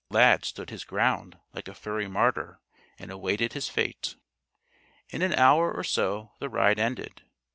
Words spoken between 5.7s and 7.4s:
or so the ride ended.